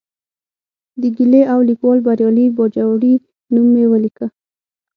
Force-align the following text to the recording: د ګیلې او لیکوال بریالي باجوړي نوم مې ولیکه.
د 1.01 1.03
ګیلې 1.15 1.41
او 1.53 1.59
لیکوال 1.69 1.99
بریالي 2.05 2.45
باجوړي 2.57 3.15
نوم 3.53 3.67
مې 3.73 3.85
ولیکه. 3.89 4.27